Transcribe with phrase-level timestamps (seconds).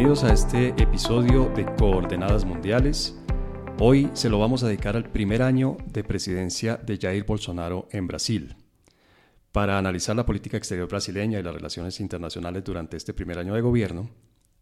[0.00, 3.14] Bienvenidos a este episodio de Coordenadas Mundiales.
[3.78, 8.06] Hoy se lo vamos a dedicar al primer año de presidencia de Jair Bolsonaro en
[8.06, 8.56] Brasil.
[9.52, 13.60] Para analizar la política exterior brasileña y las relaciones internacionales durante este primer año de
[13.60, 14.08] gobierno,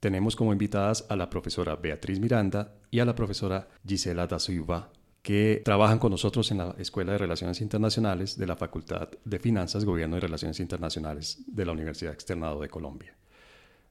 [0.00, 4.90] tenemos como invitadas a la profesora Beatriz Miranda y a la profesora Gisela da Silva,
[5.22, 9.84] que trabajan con nosotros en la Escuela de Relaciones Internacionales de la Facultad de Finanzas,
[9.84, 13.14] Gobierno y Relaciones Internacionales de la Universidad Externado de Colombia.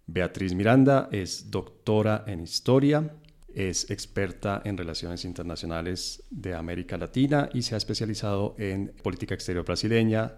[0.08, 3.14] Beatriz Miranda es doctora en historia,
[3.54, 9.66] es experta en relaciones internacionales de América Latina y se ha especializado en política exterior
[9.66, 10.36] brasileña,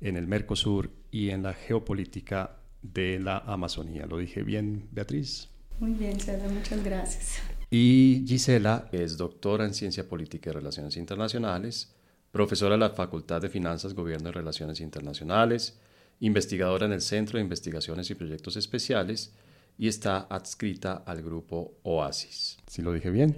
[0.00, 4.04] en el Mercosur y en la geopolítica de la Amazonía.
[4.06, 5.48] ¿Lo dije bien, Beatriz?
[5.78, 7.38] Muy bien, César, muchas gracias.
[7.70, 11.94] Y Gisela es doctora en Ciencia Política y Relaciones Internacionales,
[12.32, 15.78] profesora de la Facultad de Finanzas, Gobierno y Relaciones Internacionales,
[16.26, 19.34] investigadora en el Centro de Investigaciones y Proyectos Especiales
[19.76, 22.56] y está adscrita al grupo OASIS.
[22.66, 23.36] ¿Sí lo dije bien?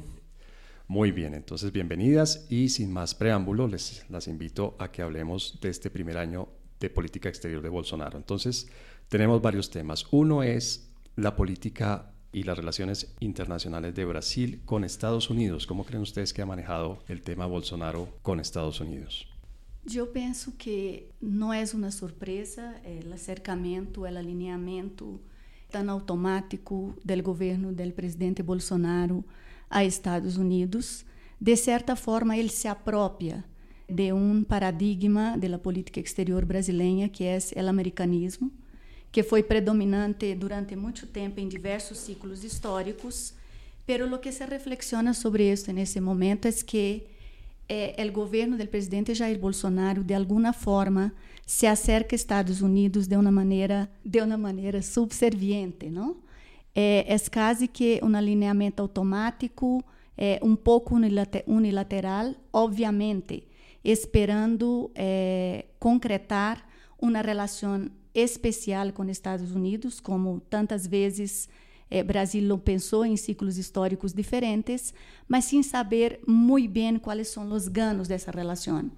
[0.87, 5.71] Muy bien, entonces bienvenidas y sin más preámbulo les las invito a que hablemos de
[5.71, 6.49] este primer año
[6.79, 8.19] de política exterior de Bolsonaro.
[8.19, 8.69] Entonces,
[9.09, 10.07] tenemos varios temas.
[10.13, 15.67] Uno es la política y las relaciones internacionales de Brasil con Estados Unidos.
[15.67, 19.27] ¿Cómo creen ustedes que ha manejado el tema Bolsonaro con Estados Unidos?
[19.95, 22.75] Eu penso que não é uma surpresa
[23.09, 25.21] o acercamento, o alinhamento
[25.71, 29.25] tão automático do governo do presidente Bolsonaro
[29.71, 31.05] a Estados Unidos.
[31.41, 33.45] De certa forma, ele se apropria
[33.89, 38.51] de um paradigma da política exterior brasileira, que é o americanismo,
[39.13, 43.35] que foi predominante durante muito tempo em diversos ciclos históricos.
[43.87, 47.07] Pero lo que se reflexiona sobre isso nesse momento é que
[47.69, 51.13] é, o governo do presidente Jair Bolsonaro de alguma forma
[51.45, 56.17] se acerca a Estados Unidos de uma maneira de uma maneira subserviente, não?
[56.75, 59.83] É, é quase que um alinhamento automático,
[60.17, 60.95] é, um pouco
[61.47, 63.47] unilateral, obviamente,
[63.83, 66.67] esperando é, concretar
[67.01, 71.49] uma relação especial com Estados Unidos, como tantas vezes
[71.91, 74.93] eh, Brasil lo pensou em ciclos históricos diferentes,
[75.29, 78.91] mas sem saber muito bem quais são os ganos dessa relação.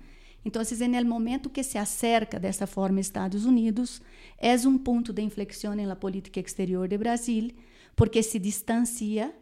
[0.45, 4.01] Então, no momento que se acerca dessa forma Estados Unidos,
[4.39, 7.51] é um ponto de inflexão na política exterior de Brasil,
[7.95, 9.35] porque se distancia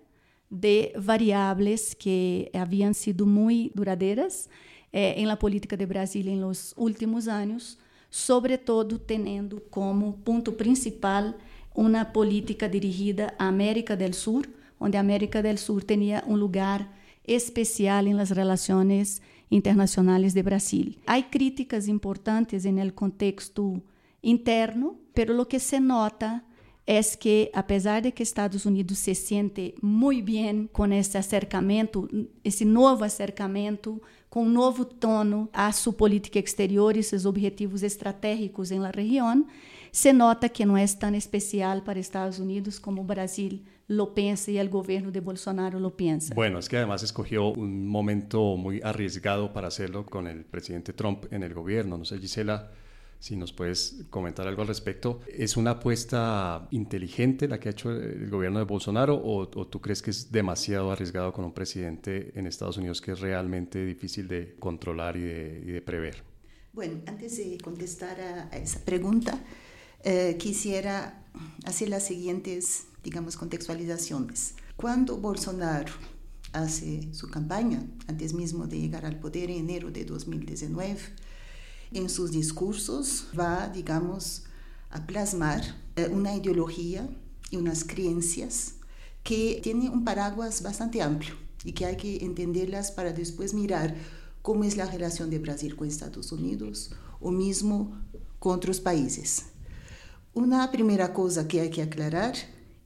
[0.50, 4.48] de variáveis que haviam sido muito duradeiras
[4.92, 7.78] eh, em la política de Brasil em los últimos anos,
[8.10, 11.34] sobretudo tendo como ponto principal
[11.76, 14.42] uma política dirigida à América do Sul,
[14.80, 16.90] onde a América do Sul tinha um lugar
[17.26, 19.20] especial em las relações
[19.50, 20.94] internacionais de Brasil.
[21.06, 23.82] Há críticas importantes no contexto
[24.22, 26.42] interno, pero lo que se nota
[26.86, 32.08] é que, apesar de que Estados Unidos se sente muito bem com esse acercamento,
[32.44, 34.00] esse novo acercamento,
[34.30, 39.44] com um novo tono à sua política exterior e seus objetivos estratégicos la região,
[39.96, 44.58] se nota que não é tão especial para Estados Unidos como Brasil lo pensa y
[44.58, 46.34] el gobierno de Bolsonaro lo piensa.
[46.34, 51.24] Bueno, es que además escogió un momento muy arriesgado para hacerlo con el presidente Trump
[51.32, 51.96] en el gobierno.
[51.96, 52.72] No sé, Gisela,
[53.18, 55.20] si nos puedes comentar algo al respecto.
[55.28, 59.80] ¿Es una apuesta inteligente la que ha hecho el gobierno de Bolsonaro o, o, tú
[59.80, 64.28] crees que es demasiado arriesgado con un presidente en Estados Unidos que es realmente difícil
[64.28, 66.22] de controlar y de, y de prever?
[66.74, 69.42] Bueno, antes de contestar a esa pregunta,
[70.08, 71.20] eh, quisiera
[71.64, 74.54] hacer las siguientes, digamos, contextualizaciones.
[74.76, 75.92] Cuando Bolsonaro
[76.52, 80.96] hace su campaña, antes mismo de llegar al poder en enero de 2019,
[81.90, 84.44] en sus discursos va, digamos,
[84.90, 85.62] a plasmar
[85.96, 87.08] eh, una ideología
[87.50, 88.74] y unas creencias
[89.24, 91.34] que tienen un paraguas bastante amplio
[91.64, 93.96] y que hay que entenderlas para después mirar
[94.40, 98.00] cómo es la relación de Brasil con Estados Unidos o mismo
[98.38, 99.46] con otros países.
[100.36, 102.34] Una primera cosa que hay que aclarar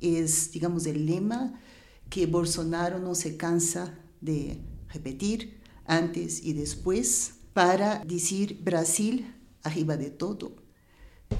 [0.00, 1.60] es, digamos, el lema
[2.08, 10.10] que Bolsonaro no se cansa de repetir antes y después para decir Brasil arriba de
[10.10, 10.52] todo,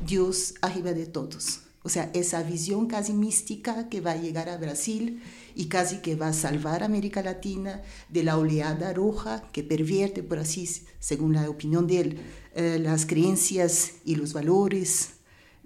[0.04, 1.60] Dios arriba de todos.
[1.84, 5.22] O sea, esa visión casi mística que va a llegar a Brasil
[5.54, 10.24] y casi que va a salvar a América Latina de la oleada roja que pervierte,
[10.24, 10.68] por así,
[10.98, 12.18] según la opinión de él,
[12.56, 15.19] eh, las creencias y los valores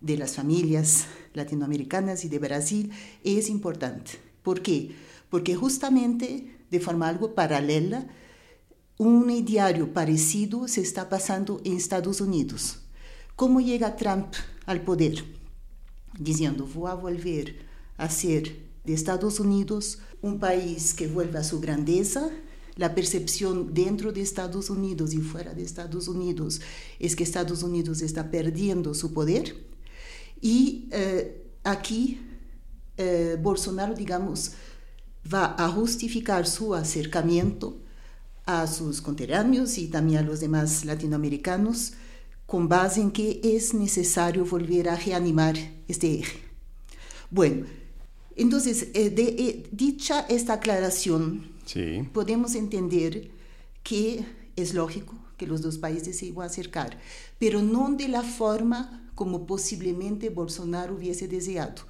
[0.04, 2.90] de las familias latinoamericanas y de Brasil
[3.24, 4.12] es importante.
[4.42, 4.94] ¿Por qué?
[5.30, 8.06] Porque justamente de forma algo paralela,
[8.98, 12.80] un diario parecido se está pasando en Estados Unidos.
[13.36, 14.34] ¿Cómo llega Trump
[14.66, 15.24] al poder?
[16.18, 17.56] Diciendo, voy a volver
[17.96, 22.30] a ser de Estados Unidos, un país que vuelve a su grandeza.
[22.76, 26.60] La percepción dentro de Estados Unidos y fuera de Estados Unidos
[26.98, 29.73] es que Estados Unidos está perdiendo su poder.
[30.44, 32.20] Y eh, aquí
[32.98, 34.52] eh, Bolsonaro, digamos,
[35.32, 37.78] va a justificar su acercamiento
[38.44, 41.94] a sus conterráneos y también a los demás latinoamericanos
[42.44, 45.56] con base en que es necesario volver a reanimar
[45.88, 46.38] este eje.
[47.30, 47.64] Bueno,
[48.36, 52.06] entonces, eh, de, eh, dicha esta aclaración, sí.
[52.12, 53.30] podemos entender
[53.82, 54.26] que
[54.56, 56.98] es lógico que los dos países se iban a acercar,
[57.38, 61.82] pero no de la forma como posiblemente Bolsonaro hubiese deseado.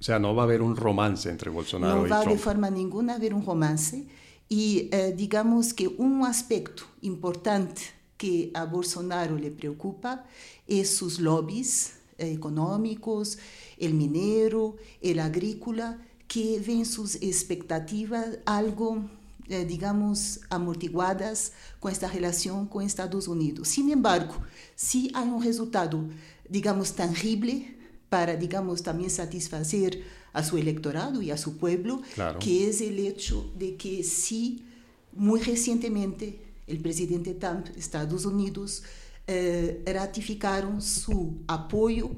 [0.00, 2.36] O sea, no va a haber un romance entre Bolsonaro no y va Trump.
[2.36, 4.06] de forma ninguna a haber un romance
[4.48, 7.82] y eh, digamos que un aspecto importante
[8.16, 10.24] que a Bolsonaro le preocupa
[10.66, 13.38] es sus lobbies eh, económicos,
[13.78, 15.98] el minero, el agrícola,
[16.28, 19.04] que ven sus expectativas algo,
[19.48, 23.68] eh, digamos, amortiguadas con esta relación con Estados Unidos.
[23.68, 24.34] Sin embargo,
[24.74, 26.04] si hay un resultado,
[26.54, 27.74] digamos, tangible
[28.08, 32.38] para, digamos, también satisfacer a su electorado y a su pueblo, Claro.
[32.38, 34.64] que es el hecho de que sí,
[35.12, 38.84] muy recientemente, el presidente Trump, Estados Unidos,
[39.26, 42.10] eh, ratificaron su apoyo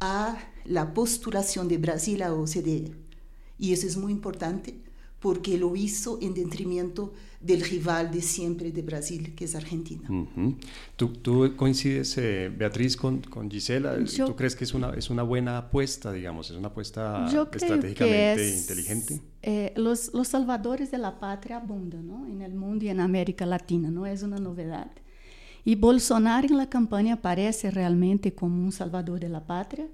[0.00, 0.36] a
[0.66, 2.92] la postulación de Brasil a OCDE.
[3.58, 4.74] Y eso es muy importante
[5.20, 10.08] porque lo hizo en detrimento del rival de siempre de Brasil, que es Argentina.
[10.10, 10.56] Ujú.
[10.96, 14.00] ¿Tú, tú coincides, eh, Beatriz, con, con Gisela?
[14.04, 16.50] Yo- ¿Tú crees que es una, es una buena apuesta, digamos?
[16.50, 19.20] ¿Es una apuesta Yo creo estratégicamente que es, inteligente?
[19.42, 22.26] eh, los, los salvadores de la patria abundan ¿no?
[22.26, 24.90] en el mundo y en América Latina, no es una novedad.
[25.64, 29.86] Y Bolsonaro en la campaña aparece realmente como un salvador de la patria,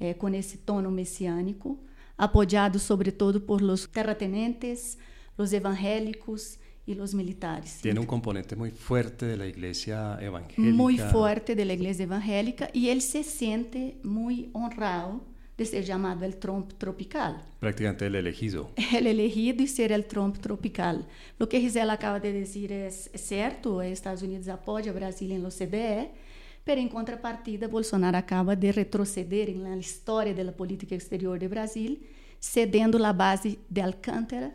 [0.00, 1.78] eh, con ese tono mesiánico,
[2.16, 4.98] apoyado sobre todo por los terratenientes,
[5.36, 7.78] los evangélicos y los militares.
[7.80, 10.76] Tiene un componente muy fuerte de la iglesia evangélica.
[10.76, 15.22] muy fuerte de la iglesia evangélica y él se siente muy honrado
[15.56, 17.42] de ser llamado el Trump tropical.
[17.60, 18.70] Prácticamente el elegido.
[18.92, 21.06] El elegido y ser el Trump tropical.
[21.38, 25.42] Lo que Gisela acaba de decir es, es cierto, Estados Unidos apoya a Brasil en
[25.42, 26.10] los CDE,
[26.64, 32.06] pero en contrapartida Bolsonaro acaba de retroceder historia de la política exterior de Brasil,
[32.40, 34.54] cedendo la base de Alcántara,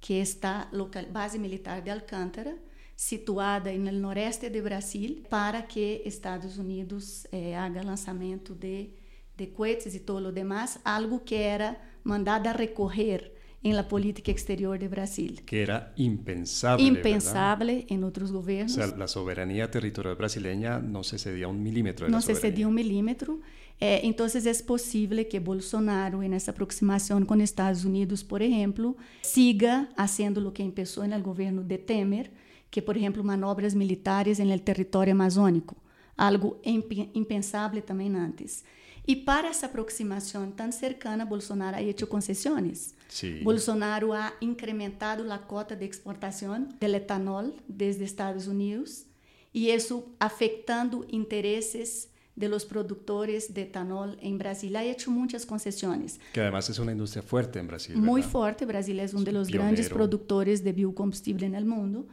[0.00, 2.54] que está local, base militar de Alcántara,
[2.94, 8.94] situada el noreste de Brasil, para que Estados Unidos eh, haga lanzamiento de,
[9.36, 14.30] de cohetes y todo lo demás, algo que era mandado a recorrer en la política
[14.30, 15.42] exterior de Brasil.
[15.44, 16.82] Que era impensable.
[16.84, 16.96] ¿verdad?
[16.96, 18.72] Impensable en otros O gobiernos.
[18.72, 22.66] sea, la soberanía territorial brasileña no se cedía un milímetro de no la se cedía
[22.66, 23.40] un milímetro.
[23.82, 29.88] Eh, entonces es posible que Bolsonaro, en esa aproximación con Estados Unidos, por ejemplo, siga
[29.96, 32.30] haciendo lo que empezó en el gobierno de Temer,
[32.70, 35.76] que, por ejemplo, manobras militares en el territorio amazónico,
[36.16, 38.64] algo imp- impensable también antes.
[39.06, 42.94] Y para esa aproximación tan cercana, Bolsonaro ha hecho concesiones.
[43.08, 43.40] Sí.
[43.42, 49.06] Bolsonaro ha incrementado la cota de exportación del etanol desde Estados Unidos
[49.52, 54.74] y eso afectando intereses de los productores de etanol en Brasil.
[54.76, 56.20] Ha hecho muchas concesiones.
[56.32, 57.96] Que además es una industria fuerte en Brasil.
[57.96, 58.32] Muy ¿verdad?
[58.32, 59.96] fuerte, Brasil es uno de los grandes pionero.
[59.96, 62.06] productores de biocombustible en el mundo.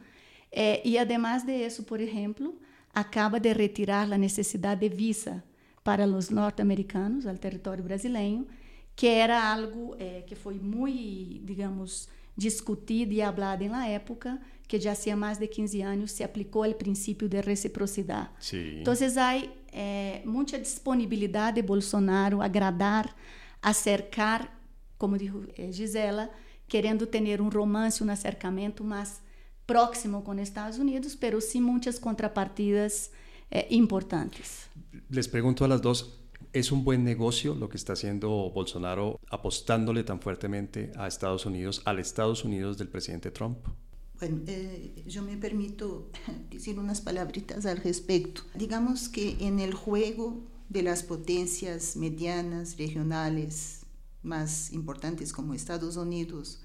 [0.50, 2.54] Eh, y además de eso, por ejemplo,
[2.92, 5.44] acaba de retirar la necesidad de visa
[5.82, 8.46] para los norteamericanos al territorio brasileño,
[8.94, 14.78] que era algo eh, que foi muy, digamos, discutido y hablado en la época, que
[14.78, 18.30] ya hacía más de 15 años se aplicó el principio de reciprocidad.
[18.38, 18.74] Sí.
[18.78, 23.14] Entonces hay eh, mucha disponibilidad de Bolsonaro agradar,
[23.62, 24.50] acercar,
[24.98, 26.30] como dijo eh, Gisela,
[26.68, 29.20] querendo ter um romance, um acercamento mais
[29.66, 33.10] próximo com Estados Unidos, pero sin muchas contrapartidas
[33.50, 34.68] eh, importantes.
[35.10, 36.20] Les pregunto a las dos,
[36.52, 41.82] ¿es un buen negocio lo que está haciendo Bolsonaro apostándole tan fuertemente a Estados Unidos,
[41.84, 43.58] al Estados Unidos del presidente Trump?
[44.18, 46.10] Bueno, eh, yo me permito
[46.50, 48.42] decir unas palabritas al respecto.
[48.54, 53.86] Digamos que en el juego de las potencias medianas, regionales,
[54.22, 56.60] más importantes como Estados Unidos,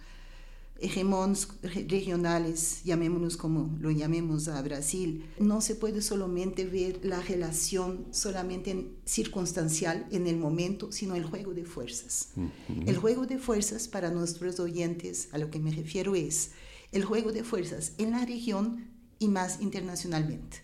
[0.84, 8.06] hegemons regionales, llamémonos como lo llamemos a Brasil, no se puede solamente ver la relación
[8.12, 12.30] solamente en, circunstancial en el momento, sino el juego de fuerzas.
[12.36, 12.90] Uh -huh.
[12.90, 16.52] El juego de fuerzas para nuestros oyentes, a lo que me refiero es
[16.92, 18.86] el juego de fuerzas en la región
[19.20, 20.58] y más internacionalmente.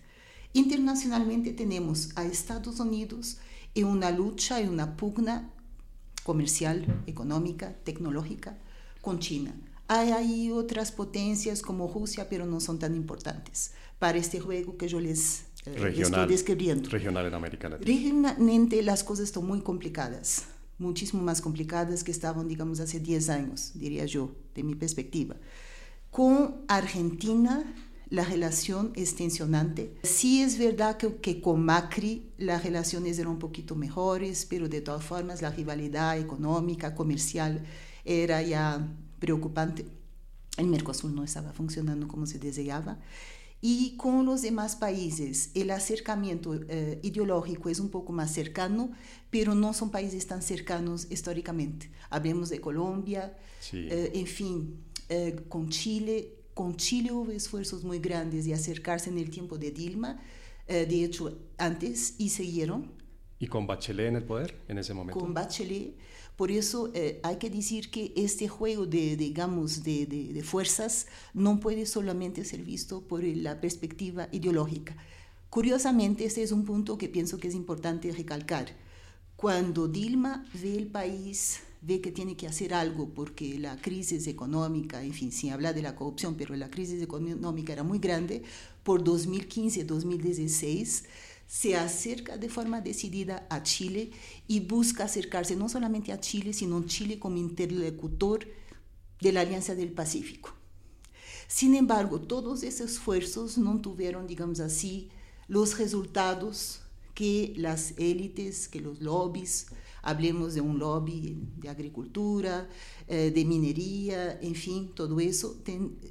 [0.52, 3.38] Internacionalmente tenemos a Estados Unidos
[3.74, 5.50] en una lucha, en una pugna
[6.24, 8.58] comercial, económica, tecnológica
[9.00, 9.54] con China.
[9.92, 14.86] Hay ahí otras potencias como Rusia, pero no son tan importantes para este juego que
[14.86, 16.88] yo les eh, regional, estoy describiendo.
[16.88, 17.92] Regional en América Latina.
[17.92, 20.44] Regionalmente las cosas están muy complicadas,
[20.78, 25.34] muchísimo más complicadas que estaban, digamos, hace 10 años, diría yo, de mi perspectiva.
[26.12, 27.74] Con Argentina
[28.10, 29.96] la relación es tensionante.
[30.04, 34.82] Sí es verdad que, que, con Macri las relaciones eran un poquito mejores, pero de
[34.82, 37.64] todas formas la rivalidad económica, comercial
[38.04, 38.88] era ya
[39.20, 39.86] preocupante.
[40.56, 42.98] El Mercosur no estaba funcionando como se deseaba.
[43.62, 48.90] Y con los demás países, el acercamiento eh, ideológico es un poco más cercano,
[49.28, 51.90] pero no son países tan cercanos históricamente.
[52.08, 53.36] Hablemos de Colombia,
[53.72, 56.36] eh, en fin, eh, con Chile.
[56.54, 60.20] Con Chile hubo esfuerzos muy grandes de acercarse en el tiempo de Dilma,
[60.66, 62.92] de hecho antes, y siguieron.
[63.40, 65.18] ¿Y con Bachelet en el poder en ese momento?
[65.18, 65.96] Con Bachelet
[66.40, 71.60] por eso eh, hay que decir que este juego de, digamos, de, de, fuerzas no
[71.60, 74.96] puede solamente ser visto por la perspectiva ideológica.
[75.50, 78.74] Curiosamente, este es un punto que pienso que es importante recalcar.
[79.36, 85.04] Cuando Dilma ve el país, ve que tiene que hacer algo porque la crisis económica,
[85.04, 88.44] en fin, sin hablar de la corrupción, pero la crisis económica era muy grande,
[88.82, 91.02] por 2015-2016
[91.50, 94.12] se acerca de forma decidida a Chile
[94.46, 98.46] y busca acercarse no solamente a Chile, sino a Chile como interlocutor
[99.20, 100.54] de la Alianza del Pacífico.
[101.48, 105.08] Sin embargo, todos esos esfuerzos no tuvieron, digamos así,
[105.48, 106.82] los resultados
[107.14, 109.66] que las élites, que los lobbies,
[110.02, 112.68] hablemos de un lobby de agricultura,
[113.06, 115.62] eh, de minería, en fin, todo eso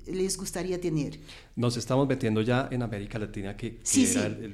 [0.07, 1.19] les gustaría tener.
[1.55, 3.79] Nos estamos metiendo ya en América Latina, que,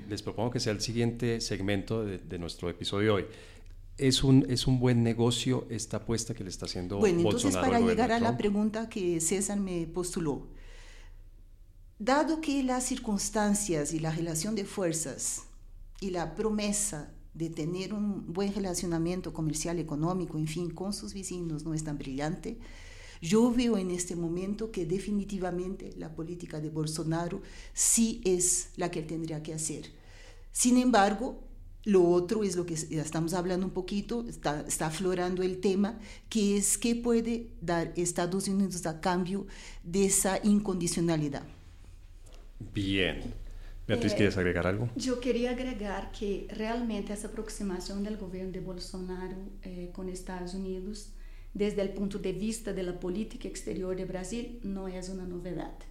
[0.10, 3.25] les propongo que sea el siguiente segmento de, nuestro episodio hoy.
[3.98, 7.80] ¿Es un, ¿Es un buen negocio esta apuesta que le está haciendo Bueno, entonces para
[7.80, 10.48] llegar a la pregunta que César me postuló,
[11.98, 15.44] dado que las circunstancias y la relación de fuerzas
[16.01, 21.65] y la promesa de tener un buen relacionamiento comercial, económico, en fin, con sus vecinos
[21.65, 22.58] no es tan brillante,
[23.22, 27.42] yo veo en este momento que definitivamente la política de Bolsonaro
[27.74, 29.92] sí es la que él tendría que hacer.
[30.51, 31.42] Sin embargo,
[31.84, 36.00] lo otro es lo que estamos hablando un poquito, está, está aflorando el tema,
[36.30, 39.46] que es qué puede dar Estados Unidos a cambio
[39.84, 41.44] de esa incondicionalidad.
[42.74, 43.45] Bien.
[43.88, 44.89] Beatriz, é, ¿quieres agregar algo?
[44.96, 51.10] Eu queria agregar que realmente essa aproximação do governo de Bolsonaro eh, com Estados Unidos,
[51.54, 55.86] desde o ponto de vista da política exterior do Brasil, não é uma novidade.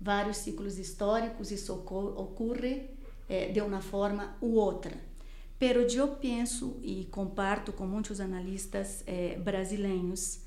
[0.00, 2.90] Vários ciclos históricos isso ocorre
[3.28, 4.96] eh, de uma forma ou outra.
[5.58, 10.40] Pero eu penso e comparto com muitos analistas eh, brasileiros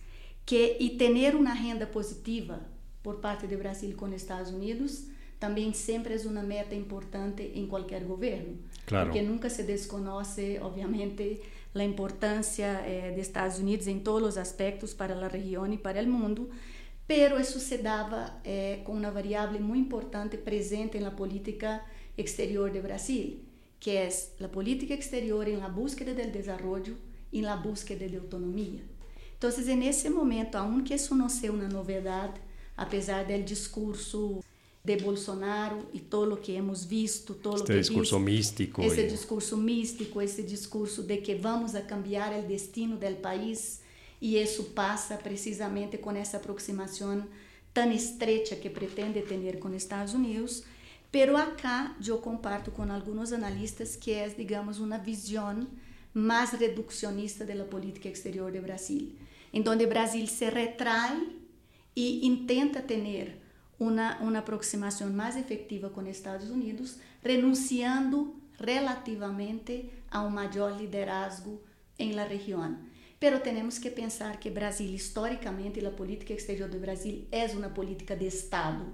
[0.46, 2.62] que e ter uma renda positiva
[3.04, 8.04] por parte do Brasil com Estados Unidos também sempre é uma meta importante em qualquer
[8.04, 9.08] governo, claro.
[9.08, 11.42] porque nunca se desconoce, obviamente,
[11.76, 16.02] a importância eh, de Estados Unidos em todos os aspectos para a região e para
[16.02, 16.50] o mundo,
[17.08, 21.82] pero isso se dava eh, com uma variável muito importante presente na política
[22.18, 23.40] exterior de Brasil,
[23.80, 24.10] que é
[24.44, 26.98] a política exterior em la búsqueda do desenvolvimento
[27.32, 28.82] e na búsqueda de autonomia.
[29.38, 32.42] Então, nesse momento, aunque isso não seja uma novidade,
[32.76, 34.44] apesar do discurso
[34.88, 39.08] de Bolsonaro e todo o que hemos visto, todo este que discurso místico, esse y...
[39.08, 43.82] discurso místico, esse discurso de que vamos a cambiar o destino do país
[44.22, 47.28] e isso passa precisamente com essa aproximação
[47.74, 50.64] tão estreita que pretende ter com Estados Unidos.
[51.12, 55.68] Pero acá eu comparto com alguns analistas que é, digamos, uma visão
[56.14, 59.12] mais reducionista da política exterior do Brasil,
[59.52, 61.28] em donde o Brasil se retrai
[61.94, 63.47] e intenta ter
[63.80, 71.62] uma, uma aproximação mais efetiva com Estados Unidos, renunciando relativamente a um maior liderazgo
[72.00, 72.78] em la região.
[73.20, 78.16] Pero temos que pensar que Brasil, historicamente, a política exterior do Brasil é uma política
[78.16, 78.86] de Estado.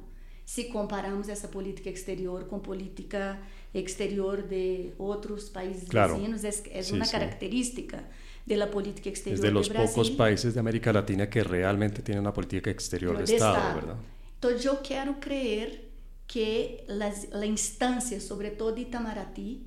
[0.45, 3.39] Se comparamos essa política exterior com política
[3.73, 6.15] exterior de outros países claro.
[6.15, 7.11] vizinhos, é, é sí, uma sí.
[7.11, 8.03] característica
[8.45, 9.71] da política exterior do Brasil.
[9.71, 13.23] É de los pocos países de América Latina que realmente têm uma política exterior de,
[13.23, 13.97] de Estado, Estado, ¿verdad?
[14.43, 15.89] Então, eu quero crer
[16.27, 16.83] que
[17.31, 19.65] a instância, sobretudo Itamaraty,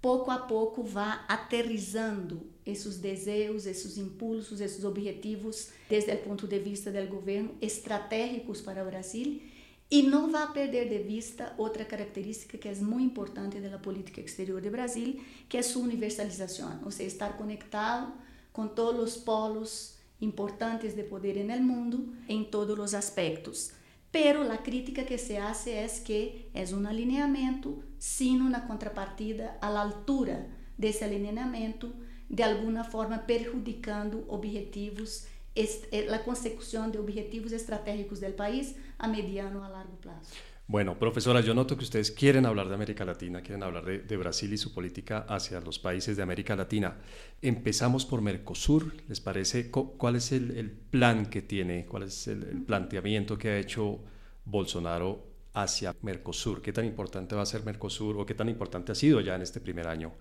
[0.00, 6.56] pouco a pouco vá aterrizando esses desejos, esses impulsos, esses objetivos, desde o ponto de
[6.60, 9.42] vista do governo, estratégicos para o Brasil,
[9.90, 14.60] e não vá perder de vista outra característica que é muito importante da política exterior
[14.60, 18.12] do Brasil, que é sua universalização, ou seja, estar conectado
[18.52, 23.81] com todos os polos importantes de poder el mundo en todos los aspectos.
[24.12, 29.70] Pero la crítica que se hace es que es un alineamiento sin una contrapartida a
[29.70, 31.92] la altura de ese alineamiento,
[32.28, 39.64] de alguna forma perjudicando objetivos, eh, la consecución de objetivos estratégicos del país a mediano
[39.64, 40.34] a largo plazo.
[40.72, 44.50] Bueno, profesora, yo noto que ustedes quieren hablar de América Latina, quieren hablar de, Brasil
[44.54, 46.96] y su política hacia los países de América Latina.
[47.42, 49.70] Empezamos por Mercosur, ¿les parece?
[49.70, 54.00] ¿Cuál es el, plan que tiene, cuál es el, planteamiento que ha hecho
[54.46, 56.62] Bolsonaro hacia Mercosur?
[56.62, 59.42] ¿Qué tan importante va a ser Mercosur o qué tan importante ha sido ya en
[59.42, 60.14] este primer año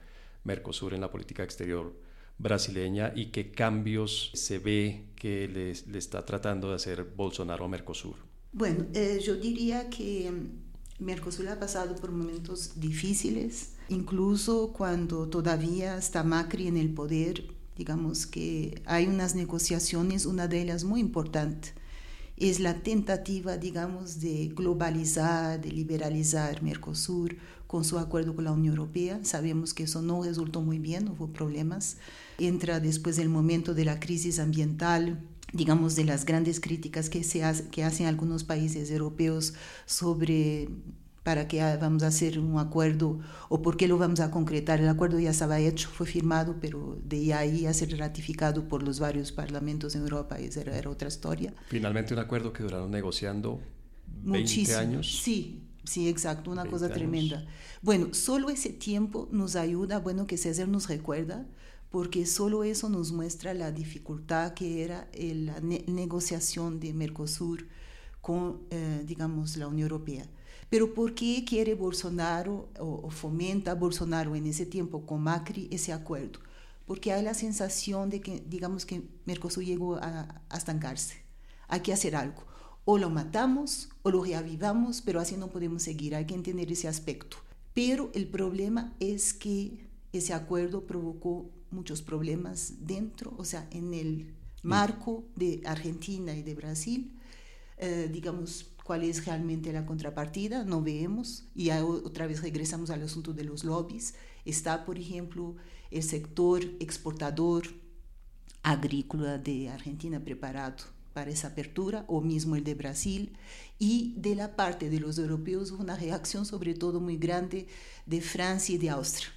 [0.44, 1.96] Mercosur en la política exterior
[2.38, 8.31] brasileña y qué cambios se ve que le está tratando de hacer Bolsonaro a Mercosur?
[8.54, 15.98] Bueno, eh, yo diría que mm, Mercosur ha pasado por momentos difíciles, incluso cuando todavía
[15.98, 17.46] está Macri en el poder,
[17.78, 21.74] digamos que hay unas negociaciones, una de ellas muy importante,
[22.36, 28.76] es la tentativa, digamos, de globalizar, de liberalizar Mercosur con su acuerdo con la Unión
[28.76, 29.20] Europea.
[29.24, 31.98] Sabemos que eso no resultó muy bien, hubo problemas.
[32.40, 35.20] Entra después el momento de la crisis ambiental,
[35.54, 37.42] digamos, de las grandes críticas que, se
[37.72, 39.54] que hacen algunos países europeos
[39.86, 40.70] sobre
[41.24, 44.80] para qué vamos a hacer un acuerdo o por qué lo vamos a concretar.
[44.80, 49.00] El acuerdo ya estaba hecho, fue firmado, pero de ahí a ser ratificado por los
[49.00, 51.54] varios parlamentos en Europa era, era otra historia.
[51.68, 53.60] Finalmente un acuerdo que duraron negociando
[54.24, 55.22] 20 años.
[55.22, 57.46] Sí, sí, exacto, una cosa tremenda.
[57.84, 61.46] Bueno, solo ese tiempo nos ayuda, bueno, que César nos recuerda,
[61.92, 67.68] porque solo eso nos muestra la dificultad que era la negociación de Mercosur
[68.22, 70.26] con, eh, digamos, la Unión Europea.
[70.70, 76.40] Pero ¿por qué quiere Bolsonaro o, fomenta Bolsonaro en ese tiempo con Macri ese acuerdo?
[76.86, 81.18] Porque hay la sensación de que, digamos, que Mercosur llegó a, a estancarse.
[81.68, 82.44] Hay que hacer algo.
[82.86, 86.16] O lo matamos o lo reavivamos, pero así no podemos seguir.
[86.16, 87.38] Hay que entender ese aspecto.
[87.74, 94.34] Pero el problema es que ese acuerdo provocó muchos problemas dentro, o sea, en el
[94.64, 97.18] marco de Argentina y de Brasil.
[97.78, 103.34] Eh, digamos, cuál es realmente la contrapartida, no vemos, y otra vez regresamos al asunto
[103.34, 104.14] de los lobbies.
[104.46, 105.56] Está, por ejemplo,
[105.90, 107.64] el sector exportador
[108.64, 113.34] agrícola de Argentina preparado para esa apertura, o mismo el de Brasil,
[113.80, 117.68] y de la parte de los europeos una reacción sobre todo muy grande
[118.06, 119.30] de Francia y de Austria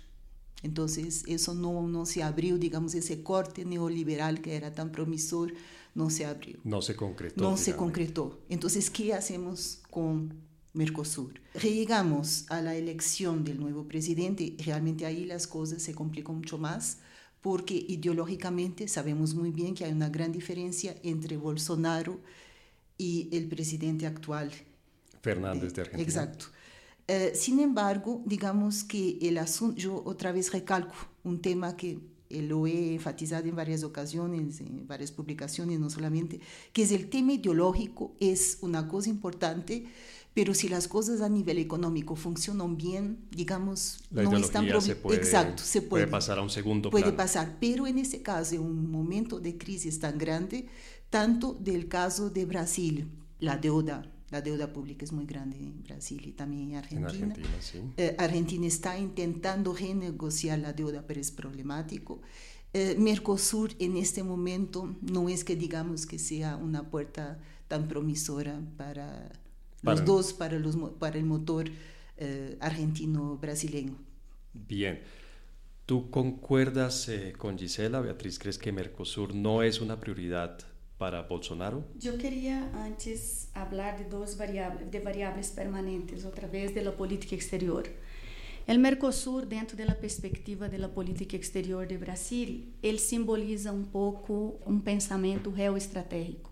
[0.64, 5.52] entonces, eso no, no se abrió, digamos, ese corte neoliberal que era tan promisor,
[5.94, 6.58] no se abrió.
[6.64, 7.42] No se concretó.
[7.42, 8.40] No se concretó.
[8.48, 10.32] Entonces, ¿qué hacemos con
[10.72, 11.34] Mercosur?
[11.62, 16.98] Llegamos a la elección del nuevo presidente, realmente ahí las cosas se complican mucho más
[17.42, 22.18] porque ideológicamente sabemos muy bien que hay una gran diferencia entre Bolsonaro
[22.96, 24.50] y el presidente actual.
[25.20, 26.02] Fernández de Argentina.
[26.02, 26.46] Exacto.
[27.06, 31.98] Eh, sin embargo, digamos que el asunto, yo otra vez recalco un tema que
[32.30, 36.40] lo he enfatizado en varias ocasiones, en varias publicaciones, no solamente,
[36.72, 39.84] que es el tema ideológico, es una cosa importante,
[40.32, 45.62] pero si las cosas a nivel económico funcionan bien, digamos, no están se puede, exacto,
[45.62, 48.90] se puede, puede, pasar a un segundo puede pasar, pero en ese caso, en un
[48.90, 50.66] momento de crisis tan grande,
[51.10, 56.22] tanto del caso de Brasil, la deuda la deuda pública es muy grande en Brasil
[56.26, 57.10] y también en Argentina.
[57.10, 57.78] En Argentina, sí.
[57.96, 62.20] eh, Argentina está intentando renegociar la deuda, pero es problemático.
[62.72, 68.60] Eh, Mercosur en este momento no es que digamos que sea una puerta tan promisora
[68.76, 69.30] para,
[69.82, 71.70] los dos, para, los, para el motor
[72.16, 73.96] eh, argentino-brasileño.
[74.52, 75.00] Bien.
[75.86, 78.38] ¿Tú concuerdas eh, con Gisela, Beatriz?
[78.38, 80.58] ¿Crees que Mercosur no es una prioridad
[81.04, 81.84] para Bolsonaro?
[82.02, 87.84] Eu queria antes falar de duas variáveis, de variáveis permanentes, outra vez da política exterior.
[88.66, 92.48] O Mercosul, dentro da perspectiva da política exterior de Brasil,
[92.82, 96.50] ele simboliza um pouco um pensamento geoestratégico.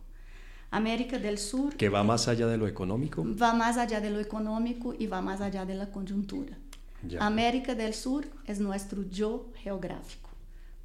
[0.70, 1.74] América del Sur.
[1.74, 3.24] Que va más allá de lo económico.
[3.24, 6.54] Va más allá de lo económico y va más allá de la coyuntura.
[7.08, 7.24] Ya.
[7.24, 10.31] América del Sur es nuestro yo geográfico.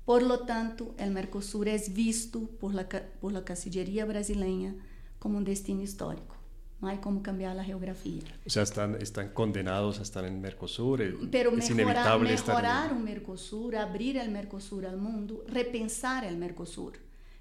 [0.07, 2.87] Por lo tanto, el Mercosur es visto por la,
[3.19, 4.73] por la Cancillería brasileña
[5.19, 6.33] como un destino histórico.
[6.79, 8.23] No hay cómo cambiar la geografía.
[8.45, 11.01] O sea, están, están condenados a estar en Mercosur.
[11.29, 13.03] Pero es mejorar, inevitable mejorar en...
[13.03, 16.93] Mercosur, abrir el Mercosur al mundo, repensar el Mercosur,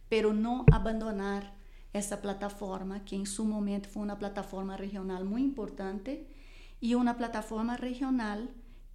[0.08, 1.54] pero no abandonar
[1.92, 6.26] essa plataforma que em seu momento foi uma plataforma regional muito importante
[6.82, 8.40] e uma plataforma regional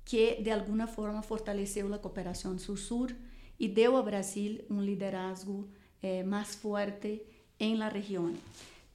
[0.03, 3.15] que de alguma forma fortaleceu a cooperação sul-sur
[3.61, 5.69] e deu ao Brasil um liderazgo
[6.01, 7.23] eh, más fuerte
[7.59, 8.33] en la región.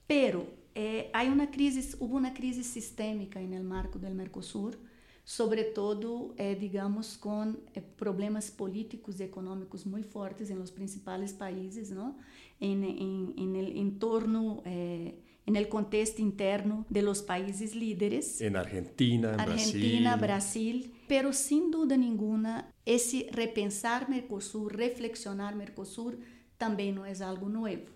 [0.09, 4.77] Pero eh, hay una crisis, hubo una crisis sistémica el marco del Mercosur,
[5.23, 11.33] sobre todo, eh, digamos, con eh, problemas políticos y económicos muy fuertes en los principales
[11.33, 12.17] países, ¿no?
[12.59, 18.41] En, en, en el entorno, eh, en el contexto interno de los países líderes.
[18.41, 20.81] En Argentina, en Argentina, Brasil.
[20.81, 21.01] Brasil.
[21.07, 26.19] Pero sin duda ninguna, ese repensar Mercosur, reflexionar Mercosur,
[26.59, 27.87] también no es algo nuevo.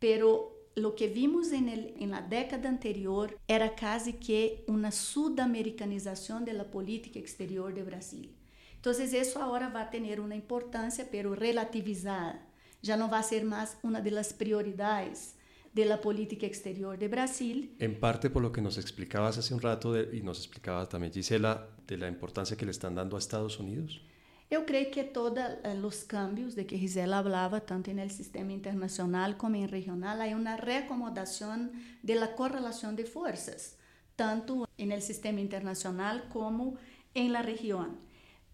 [0.00, 6.44] Pero lo que vimos en, el, en, la década anterior era casi que una sudamericanización
[6.44, 8.36] de la política exterior de Brasil.
[8.74, 12.48] Entonces eso ahora va a tener una importancia, pero relativizada.
[12.82, 15.36] Ya no va a ser más una de las prioridades
[15.72, 17.74] de la política exterior de Brasil.
[17.78, 21.12] En parte por lo que nos explicabas hace un rato de, y nos explicaba también
[21.12, 24.02] Gisela de la importancia que le están dando a Estados Unidos.
[24.50, 25.44] Eu creio que todos
[25.84, 30.56] os cambios de que Gisela falava, tanto no sistema internacional como em regional, há uma
[30.56, 31.70] reacomodação
[32.02, 33.76] da correlação de forças,
[34.16, 36.76] tanto no sistema internacional como
[37.14, 37.98] em la região.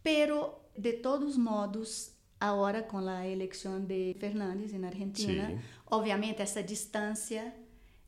[0.03, 5.59] Pero, de todos modos, agora com a eleição de Fernández na Argentina, sí.
[5.87, 7.55] obviamente essa distância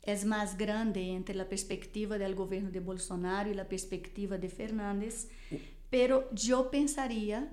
[0.02, 5.28] é mais grande entre a perspectiva do governo de Bolsonaro e a perspectiva de Fernández,
[5.90, 7.48] pero eu pensaria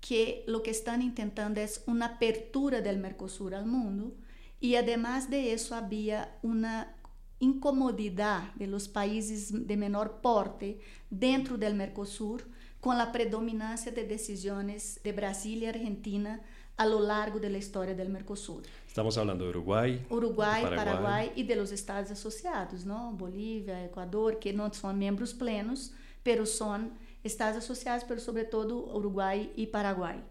[0.00, 4.14] que lo que están intentando es una apertura del Mercosur al mundo
[4.60, 6.94] y además de eso había una
[7.40, 10.78] incomodidad de los países de menor porte
[11.10, 12.44] dentro del Mercosur
[12.86, 16.40] con la predominancia de decisiones de Brasil y Argentina
[16.76, 18.62] a lo largo de la historia del Mercosur.
[18.86, 20.84] Estamos hablando de Uruguay, Uruguay, Paraguay.
[20.84, 23.10] Paraguay y de los estados asociados, ¿no?
[23.10, 26.92] Bolivia, Ecuador, que no son miembros plenos, pero son
[27.24, 30.22] estados associados, pero sobretudo Uruguai e Paraguai.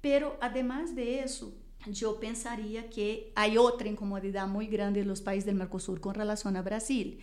[0.00, 1.52] Pero, además de isso,
[2.00, 6.62] eu pensaria que há outra incomodidade muito grande nos países do Mercosul com relação a
[6.62, 7.18] Brasil,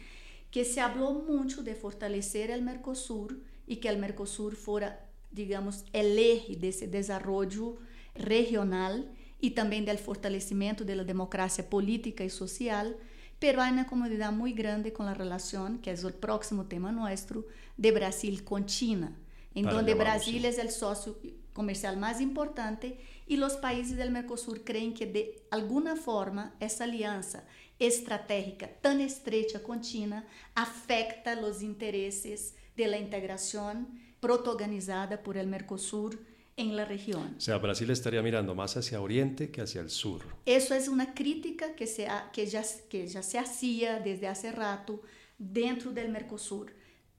[0.51, 4.99] que se falou muito de fortalecer o Mercosul e que o Mercosul fora,
[5.31, 7.77] digamos, o eje desse desenvolvimento
[8.15, 9.03] regional
[9.41, 12.87] e também do fortalecimento da democracia política e social,
[13.39, 17.43] pero há uma comodidade muito grande com a relação, que é o próximo tema nosso,
[17.77, 19.13] de Brasil com China,
[19.53, 21.15] em donde Brasil é o sócio
[21.53, 22.95] comercial mais importante
[23.27, 27.45] e os países do Mercosul creem que de alguma forma essa aliança
[27.79, 30.25] estratégica tão estreita com China
[30.55, 33.87] afeta os interesses da integração
[34.19, 36.19] protagonizada por el Mercosur
[36.57, 37.35] en la región.
[37.37, 40.21] O sea, Brasil estaría mirando más hacia Oriente que hacia el sur.
[40.45, 44.51] Eso es una crítica que, se ha, que, ya, que ya se hacía desde hace
[44.51, 45.01] rato
[45.37, 46.73] dentro del Mercosur.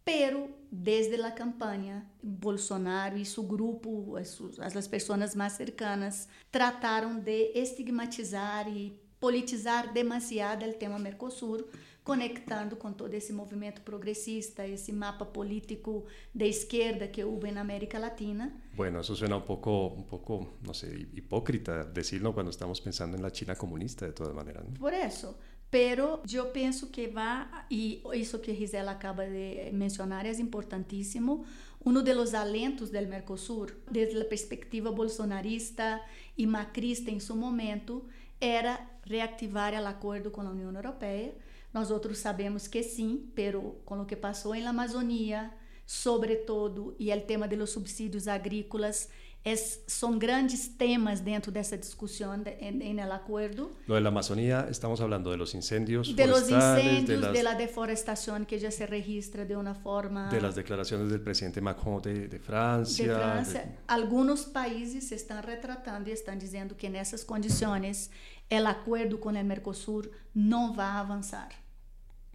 [0.05, 7.51] Pero desde la campaña, Bolsonaro y su grupo, as, as pessoas mais cercanas, trataram de
[7.57, 11.67] estigmatizar e politizar demasiado o tema Mercosur,
[12.07, 17.99] conectando com todo esse movimento progressista, esse mapa político de esquerda que houve na América
[17.99, 18.53] Latina.
[18.77, 23.25] Bueno, eso suena un poco, un poco, no sé, hipócrita decirlo cuando estamos pensando en
[23.25, 24.65] la China comunista de todas maneras.
[24.65, 24.75] ¿no?
[24.79, 25.37] Por eso,
[25.69, 31.45] pero eu penso que vai, e isso que Gisela acaba de mencionar é importantíssimo,
[31.85, 36.01] um dos alentos do Mercosul, desde a perspectiva bolsonarista
[36.39, 38.05] e macrista em seu momento,
[38.41, 41.35] era reactivar o acordo com a União Europeia,
[41.77, 45.53] nós outros sabemos que sim, pero com o que passou em Amazônia,
[45.85, 49.11] sobretudo, e o tema dos subsídios agrícolas,
[49.45, 53.71] es, son grandes temas dentro de esa discusión de, en, en, el acuerdo.
[53.87, 56.17] Lo de la Amazonía, estamos hablando de los incendios.
[56.17, 60.31] De los incendios, de, las, de, la deforestación que ya se registra de una forma...
[60.31, 63.07] De las declaraciones del presidente Macron de, de Francia.
[63.07, 63.77] De Francia.
[63.87, 68.11] Algunos países se están retratando y están diciendo que en esas condiciones
[68.49, 71.66] el acuerdo con el Mercosur no va a avanzar.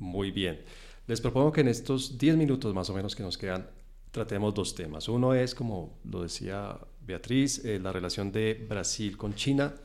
[0.01, 0.59] Muy bien.
[1.05, 3.69] Les propongo que en estos 10 minutos más o menos que nos quedan,
[4.09, 5.07] tratemos dos temas.
[5.07, 9.75] Uno es, como lo decía Beatriz, eh, la relación de Brasil con China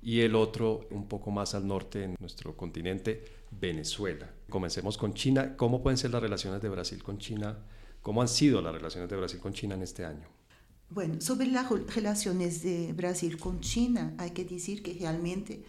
[0.00, 4.30] y el otro un poco más al norte en nuestro continente, Venezuela.
[4.48, 5.56] Comencemos con China.
[5.58, 7.58] ¿Cómo pueden ser las relaciones de Brasil con China?
[8.00, 10.26] ¿Cómo han sido las relaciones de Brasil con China en este año?
[10.88, 15.64] Bueno, sobre las relaciones de Brasil con China, hay que decir que realmente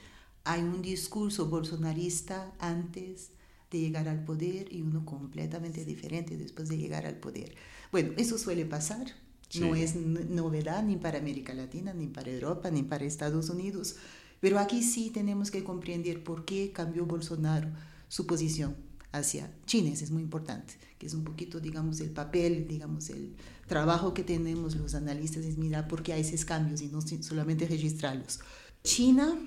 [0.45, 3.31] hay un discurso bolsonarista antes
[3.71, 7.55] de llegar al poder y uno completamente diferente después de llegar al poder.
[7.91, 9.07] Bueno, eso suele pasar,
[9.49, 9.59] sí.
[9.59, 13.95] no es novedad ni para América Latina, ni para Europa, ni para Estados Unidos,
[14.39, 17.69] pero aquí sí tenemos que comprender por qué cambió Bolsonaro
[18.07, 18.75] su posición
[19.11, 23.35] hacia China, eso es muy importante, que es un poquito, digamos, el papel, digamos, el
[23.67, 27.67] trabajo que tenemos los analistas es mirar por qué hay esos cambios y no solamente
[27.67, 28.39] registrarlos.
[28.83, 29.37] China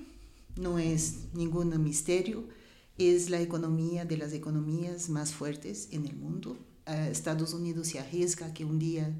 [0.56, 2.48] no es ningún misterio,
[3.00, 6.58] es la economía de las economías más fuertes en el mundo.
[6.86, 9.14] Estados Unidos se arriesga que un día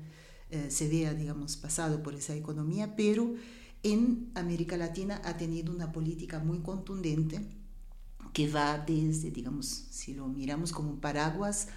[0.53, 3.35] uh, se vea, digamos, pasado por esa economía, pero
[3.83, 7.41] en América Latina ha tenido una política muy contundente
[8.33, 11.69] que va desde, digamos, si lo miramos como un paraguas,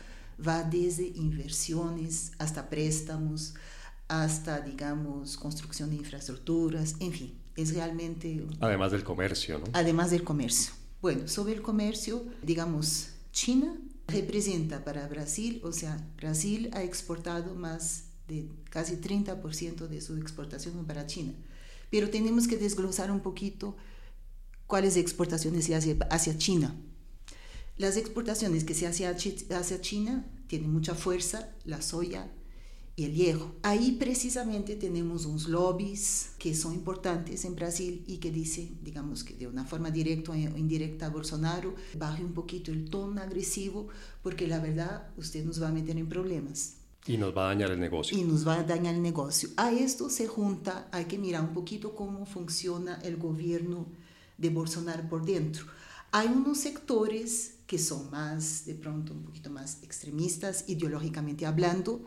[0.46, 3.54] va desde inversiones hasta préstamos,
[4.08, 8.46] hasta, digamos, construcción de infraestructuras, en fin, es realmente...
[8.60, 9.66] Además del comercio, ¿no?
[9.74, 10.74] Además del comercio.
[11.04, 18.06] Bueno, sobre el comercio, digamos, China representa para Brasil, o sea, Brasil ha exportado más
[18.30, 21.34] de casi 30% de su exportación para China.
[21.90, 23.76] Pero tenemos que desglosar un poquito
[24.66, 26.74] cuáles exportaciones se hace hacia China.
[27.76, 32.32] Las exportaciones que se hace hacia China tienen mucha fuerza, la soya,
[32.96, 33.56] el hierro.
[33.64, 39.34] Ahí precisamente tenemos unos lobbies que son importantes en Brasil y que dicen, digamos que
[39.34, 43.88] de una forma directa o indirecta a Bolsonaro, baje un poquito el tono agresivo
[44.22, 46.76] porque la verdad usted nos va a meter en problemas.
[47.06, 48.18] Y nos va a dañar el negocio.
[48.18, 49.50] Y nos va a dañar el negocio.
[49.58, 53.88] A esto se junta, hay que mirar un poquito cómo funciona el gobierno
[54.38, 55.66] de Bolsonaro por dentro.
[56.12, 62.06] Hay unos sectores que son más, de pronto, un poquito más extremistas, ideológicamente hablando,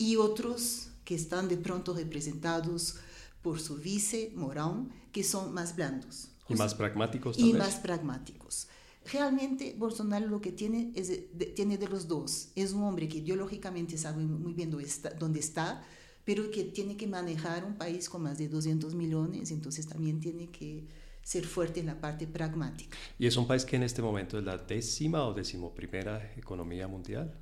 [0.00, 2.96] y otros que están de pronto representados
[3.42, 6.30] por su vice, Morán, que son más blandos.
[6.48, 7.38] Y más pragmáticos.
[7.38, 8.68] Y más pragmáticos.
[9.12, 12.48] Realmente Bolsonaro lo que tiene es de, tiene de los dos.
[12.56, 15.84] Es un hombre que ideológicamente sabe muy bien dónde está, dónde está,
[16.24, 20.48] pero que tiene que manejar un país con más de 200 millones, entonces también tiene
[20.50, 20.86] que
[21.22, 22.96] ser fuerte en la parte pragmática.
[23.18, 27.38] ¿Y es un país que en este momento es la décima o decimoprimera economía mundial?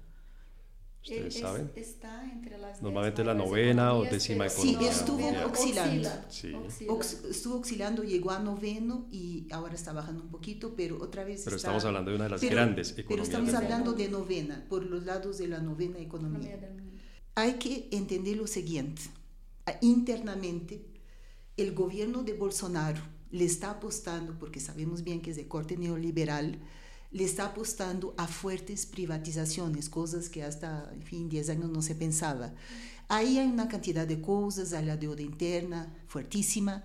[1.03, 1.71] ¿Ustedes es, saben?
[1.75, 4.79] Está entre las Normalmente la novena o décima economía.
[4.79, 5.45] Sí, estuvo mundial.
[5.51, 6.09] oscilando.
[6.29, 6.53] Sí.
[6.89, 11.43] Ox, estuvo oscilando, llegó a noveno y ahora está bajando un poquito, pero otra vez
[11.45, 13.29] Pero está, estamos hablando de una de las pero, grandes Pero economías.
[13.29, 14.05] estamos del hablando mundo.
[14.05, 16.55] de novena, por los lados de la novena economía.
[16.55, 16.93] Economía.
[17.37, 19.03] Hay que entender lo siguiente.
[19.81, 20.85] Internamente,
[21.57, 26.59] el gobierno de Bolsonaro le está apostando, porque sabemos bien que es de corte neoliberal,
[27.11, 31.94] le está apostando a fuertes privatizaciones, cosas que hasta, en fin, 10 años no se
[31.94, 32.53] pensaba.
[33.09, 36.85] Ahí hay una cantidad de cosas, hay la deuda interna fuertísima.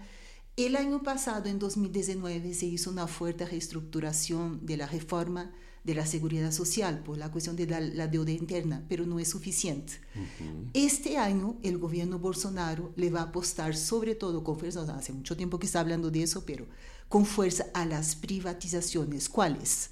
[0.55, 5.51] El año pasado, en 2019, se hizo una fuerte reestructuración de la reforma
[5.83, 9.29] de la seguridad social por la cuestión de la, la deuda interna, pero no es
[9.29, 9.93] suficiente.
[10.15, 10.69] Ujú.
[10.73, 15.36] Este año el gobierno Bolsonaro le va a apostar sobre todo con fuerza, hace mucho
[15.36, 16.67] tiempo que está hablando de eso, pero
[17.09, 19.27] con fuerza a las privatizaciones.
[19.27, 19.89] ¿Cuáles?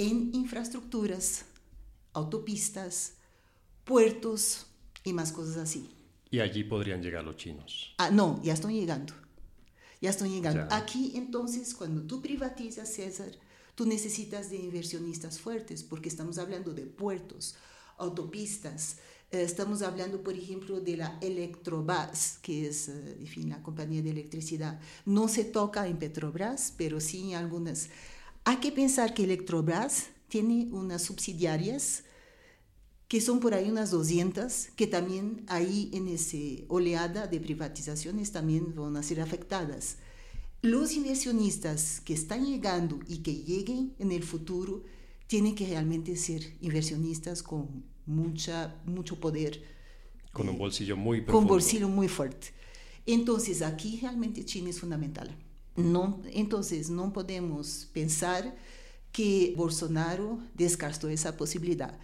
[0.00, 1.44] En infraestructuras,
[2.14, 3.16] autopistas,
[3.84, 4.64] puertos
[5.04, 5.90] y más cosas así.
[6.30, 7.94] Y allí podrían llegar los chinos.
[7.98, 9.12] Ah, no, ya están llegando.
[10.00, 10.66] Ya están llegando.
[10.66, 10.74] Ya.
[10.74, 13.30] Aquí entonces, cuando tú privatizas, César,
[13.74, 17.56] tú necesitas de inversionistas fuertes, porque estamos hablando de puertos,
[17.98, 23.62] autopistas, eh, estamos hablando, por ejemplo, de la Electrobras, que es, eh, en fin, la
[23.62, 24.80] compañía de electricidad.
[25.04, 27.90] No se toca en Petrobras, pero sí en algunas.
[28.44, 32.04] Hay que pensar que Electrobras tiene unas subsidiarias
[33.08, 36.36] que son por ahí unas 200, que también ahí en esa
[36.68, 39.96] oleada de privatizaciones también van a ser afectadas.
[40.62, 44.84] Los inversionistas que están llegando y que lleguen en el futuro
[45.26, 49.60] tienen que realmente ser inversionistas con mucha, mucho poder,
[50.32, 51.54] Con un eh, bolsillo muy con profundo.
[51.54, 52.48] bolsillo muy fuerte.
[53.06, 55.36] Entonces, aquí realmente China es fundamental.
[55.76, 58.54] No, entonces, no podemos pensar
[59.12, 61.98] que Bolsonaro descartó esa posibilidad.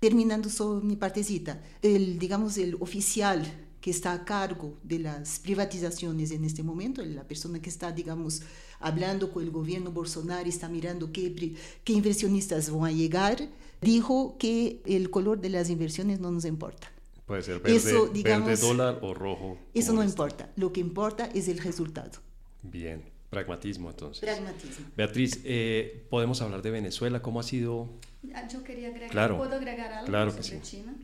[0.00, 3.44] Terminando solo mi partecita, el, digamos, el oficial
[3.80, 8.42] que está a cargo de las privatizaciones en este momento, la persona que está, digamos,
[8.78, 11.54] hablando con el gobierno Bolsonaro, está mirando qué,
[11.86, 13.48] inversionistas van a llegar,
[13.80, 16.92] dijo que el color de las inversiones no nos importa.
[17.26, 19.58] Puede ser verde, Eso, verde digamos, dólar o rojo.
[19.74, 20.52] Eso no importa.
[20.54, 22.20] Lo que importa es el resultado.
[22.62, 24.20] Bien, pragmatismo entonces.
[24.20, 24.86] Pragmatismo.
[24.94, 27.22] Beatriz, eh, podemos hablar de Venezuela.
[27.22, 27.88] ¿Cómo ha sido?
[28.34, 29.38] Ah, Yo quería agregar, Claro.
[29.38, 30.76] ¿puedo agregar algo Claro que sobre sí.
[30.76, 30.94] China?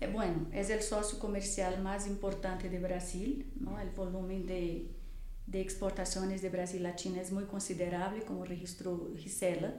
[0.00, 3.80] Eh, bueno, es el socio comercial más importante de Brasil, ¿no?
[3.80, 4.90] El volumen de,
[5.46, 9.74] de exportaciones de Brasil a China es muy considerable, como registró Gisela.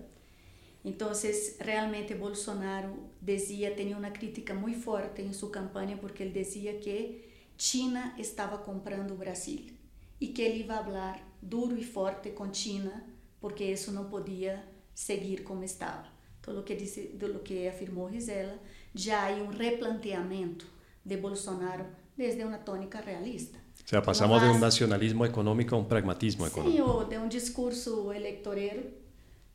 [0.83, 6.79] Entonces, realmente Bolsonaro decía, tenía una crítica muy fuerte en su campaña porque él decía
[6.79, 9.77] que China estaba comprando Brasil
[10.19, 13.05] y que él iba a hablar duro y fuerte con China
[13.39, 16.09] porque eso no podía seguir como estaba.
[16.41, 18.55] Todo lo que dice, de lo que afirmou Gisela,
[18.95, 20.65] já hay un replanteamiento
[21.03, 23.57] de Bolsonaro desde una tónica realista.
[23.83, 26.77] O sea, pasamos de un nacionalismo económico a un pragmatismo económico.
[26.77, 28.83] Sí, o de un discurso electorero,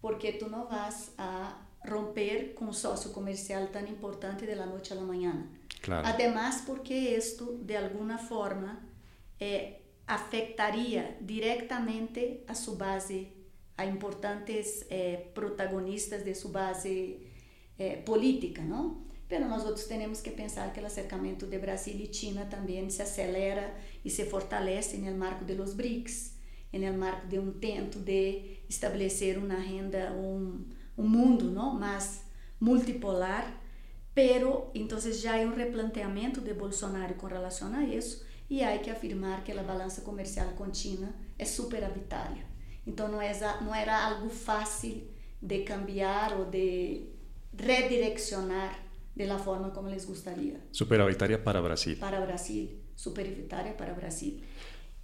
[0.01, 4.93] porque tú no vas a romper con un socio comercial tan importante de la noche
[4.93, 5.49] a la mañana.
[5.81, 6.07] Claro.
[6.07, 8.81] Además, porque esto de alguna forma
[9.41, 13.29] eh, afectaría directamente a su base,
[13.77, 17.21] a importantes eh, protagonistas de su base
[17.79, 19.07] eh, política, ¿no?
[19.29, 23.03] Pero nós outros temos que pensar que o acercamento de Brasil e China também se
[23.03, 26.33] acelera e se fortalece no marco de los BRICS,
[26.73, 30.65] no marco de um tento de estabelecer uma renda, um,
[30.97, 32.23] um mundo não mais
[32.59, 33.45] multipolar,
[34.15, 38.91] pero então já há um replanteamento de Bolsonaro com relação a isso e há que
[38.91, 42.47] afirmar que a balança comercial com China é superavitária.
[42.87, 45.09] Então não, é, não era algo fácil
[45.41, 47.11] de cambiar ou de
[47.53, 50.61] redirecionar de la forma como les gustaría.
[50.73, 51.97] Superavitaria para Brasil.
[51.99, 54.43] Para Brasil, superavitaria para Brasil.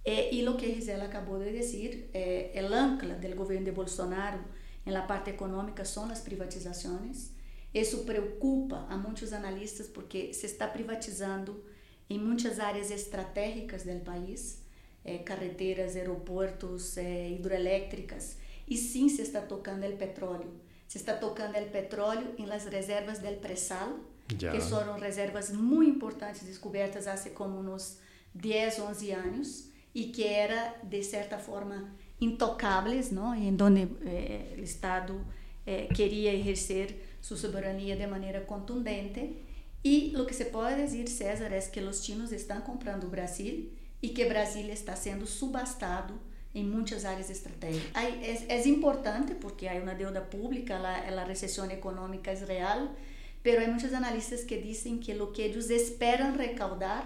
[0.03, 4.39] Eh, y lo que Gisela acabó de decir, eh, el ancla del gobierno de Bolsonaro
[4.85, 7.33] en la parte económica son las privatizaciones.
[7.73, 11.63] Eso preocupa a muchos analistas porque se está privatizando
[12.09, 14.61] em muitas áreas estratégicas do país,
[15.03, 18.37] eh, carreteras, aeroportos, eh, hidroelétricas,
[18.67, 20.51] e sim se está tocando o petróleo.
[20.87, 26.43] Se está tocando o petróleo em las reservas del pré-sal, que foram reservas muito importantes
[26.43, 27.99] descobertas há como uns
[28.33, 33.33] 10, 11 anos e que era de certa forma intocáveis, não?
[33.35, 35.25] Em onde eh, o Estado
[35.65, 39.43] eh, queria exercer sua soberania de maneira contundente.
[39.85, 43.71] E o que se pode dizer, César, é que os chinos estão comprando o Brasil
[44.01, 46.19] e que Brasil está sendo subastado
[46.55, 47.91] em muitas áreas estratégicas.
[47.95, 52.95] É, é importante porque há uma deuda pública, a, a recessão econômica é real,
[53.43, 57.05] mas há muitos analistas que dizem que o que eles esperam recaudar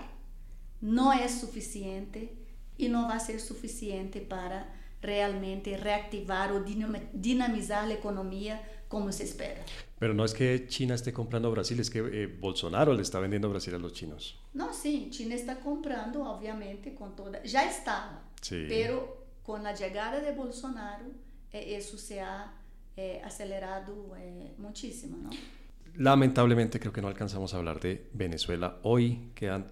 [0.82, 2.32] não é suficiente
[2.78, 4.66] e não vai ser suficiente para
[5.02, 6.64] realmente reactivar ou
[7.14, 8.58] dinamizar a economia
[8.90, 9.64] como se espera.
[10.00, 13.50] Pero no es que China esté comprando Brasil, es que eh, Bolsonaro le está vendiendo
[13.50, 14.38] Brasil a los chinos.
[14.54, 17.42] No, sí, China está comprando, obviamente, con toda...
[17.44, 18.66] Ya estaba, sí.
[18.68, 21.06] pero con la llegada de Bolsonaro,
[21.54, 22.54] eh, eso se ha
[22.98, 25.30] eh, acelerado eh, muchísimo, ¿no?
[25.96, 28.80] Lamentablemente creo que no alcanzamos a hablar de Venezuela.
[28.84, 29.68] Hoy quedan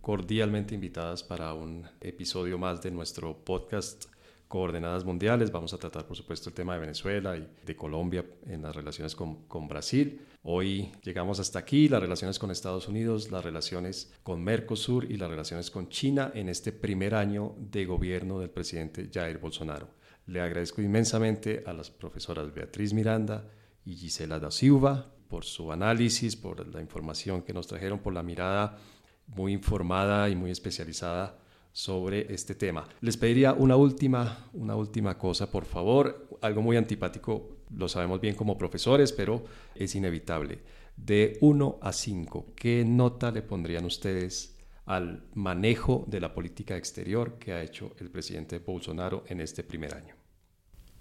[0.00, 4.06] cordialmente invitadas para un episodio más de nuestro podcast
[4.48, 5.52] Coordenadas Mundiales.
[5.52, 9.14] Vamos a tratar, por supuesto, el tema de Venezuela y de Colombia en las relaciones
[9.14, 10.22] con, con, Brasil.
[10.42, 15.28] Hoy llegamos hasta aquí, las relaciones con Estados Unidos, las relaciones con Mercosur y las
[15.28, 19.90] relaciones con China en este primer año de gobierno del presidente Jair Bolsonaro.
[20.26, 23.44] Le agradezco inmensamente a las profesoras Beatriz Miranda
[23.84, 28.22] y Gisela da Silva por su análisis, por la información que nos trajeron, por la
[28.22, 28.78] mirada
[29.26, 31.38] muy informada y muy especializada
[31.72, 32.88] sobre este tema.
[33.00, 38.34] Les pediría una última, una última cosa, por favor, algo muy antipático, lo sabemos bien
[38.34, 40.60] como profesores, pero es inevitable.
[40.96, 47.38] De 1 a 5, ¿qué nota le pondrían ustedes al manejo de la política exterior
[47.38, 50.14] que ha hecho el presidente Bolsonaro en este primer año?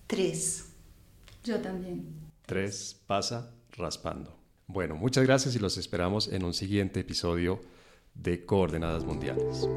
[0.06, 0.74] Tres.
[1.44, 2.06] Yo también.
[2.46, 4.38] Tres pasa raspando.
[4.68, 7.62] Bueno, muchas gracias y los esperamos en un siguiente episodio
[8.14, 9.68] de Coordenadas Mundiales.